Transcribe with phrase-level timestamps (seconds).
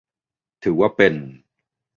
[0.63, 1.13] ถือว่าเป็น